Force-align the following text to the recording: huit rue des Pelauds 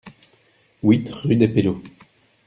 huit 0.81 1.09
rue 1.09 1.35
des 1.35 1.47
Pelauds 1.47 1.83